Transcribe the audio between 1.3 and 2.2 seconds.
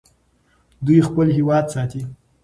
هېواد ساتي.